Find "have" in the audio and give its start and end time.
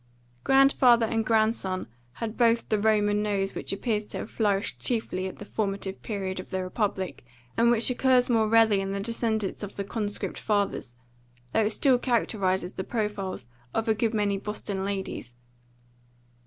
4.17-4.31